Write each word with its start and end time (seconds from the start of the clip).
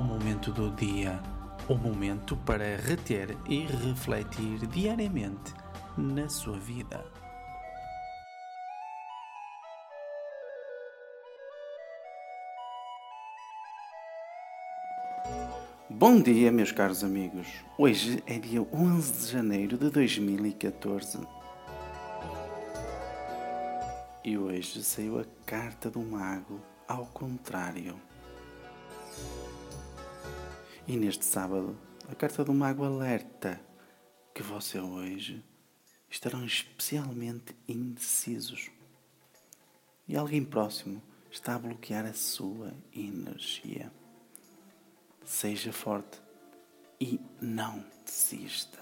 momento 0.00 0.52
do 0.52 0.70
dia, 0.70 1.20
o 1.68 1.74
momento 1.74 2.36
para 2.36 2.76
reter 2.76 3.36
e 3.48 3.60
refletir 3.60 4.66
diariamente 4.66 5.52
na 5.96 6.28
sua 6.28 6.58
vida. 6.58 7.04
Bom 15.90 16.20
dia, 16.20 16.50
meus 16.50 16.72
caros 16.72 17.04
amigos. 17.04 17.46
Hoje 17.76 18.22
é 18.26 18.38
dia 18.38 18.62
11 18.72 19.12
de 19.12 19.32
janeiro 19.32 19.76
de 19.76 19.90
2014. 19.90 21.20
E 24.24 24.38
hoje 24.38 24.82
saiu 24.82 25.20
a 25.20 25.24
carta 25.44 25.90
do 25.90 26.00
mago 26.00 26.60
ao 26.88 27.06
contrário. 27.06 27.94
E 30.86 30.96
neste 30.96 31.24
sábado, 31.24 31.78
a 32.08 32.14
carta 32.14 32.44
do 32.44 32.52
mago 32.52 32.84
alerta 32.84 33.60
que 34.34 34.42
você 34.42 34.80
hoje 34.80 35.44
estarão 36.10 36.44
especialmente 36.44 37.54
indecisos. 37.68 38.70
E 40.08 40.16
alguém 40.16 40.44
próximo 40.44 41.00
está 41.30 41.54
a 41.54 41.58
bloquear 41.58 42.04
a 42.04 42.12
sua 42.12 42.74
energia. 42.92 43.92
Seja 45.24 45.72
forte 45.72 46.20
e 47.00 47.20
não 47.40 47.84
desista. 48.04 48.80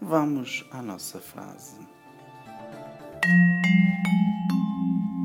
Vamos 0.00 0.64
à 0.70 0.80
nossa 0.80 1.20
frase. 1.20 1.78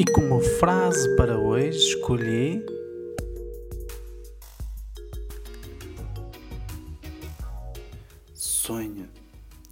E 0.00 0.04
como 0.12 0.40
frase 0.40 1.14
para 1.14 1.36
hoje 1.38 1.76
escolhi 1.76 2.64
Sonhe 8.32 9.10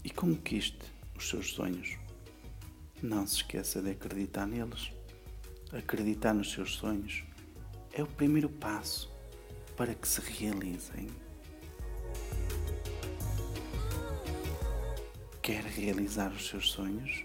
e 0.04 0.10
conquiste 0.10 0.84
os 1.16 1.30
seus 1.30 1.54
sonhos. 1.54 1.96
Não 3.02 3.26
se 3.26 3.36
esqueça 3.36 3.80
de 3.80 3.92
acreditar 3.92 4.46
neles. 4.46 4.92
Acreditar 5.72 6.34
nos 6.34 6.52
seus 6.52 6.74
sonhos 6.74 7.24
é 7.94 8.02
o 8.02 8.06
primeiro 8.06 8.50
passo 8.50 9.10
para 9.78 9.94
que 9.94 10.06
se 10.06 10.20
realizem. 10.20 11.06
Quer 15.40 15.64
realizar 15.64 16.30
os 16.30 16.46
seus 16.46 16.70
sonhos? 16.70 17.24